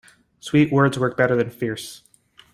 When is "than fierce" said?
1.35-2.01